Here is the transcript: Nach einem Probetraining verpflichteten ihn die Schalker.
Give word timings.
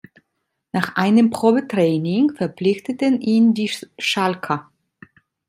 Nach 0.71 0.95
einem 0.95 1.29
Probetraining 1.29 2.31
verpflichteten 2.33 3.21
ihn 3.21 3.53
die 3.53 3.69
Schalker. 3.99 4.71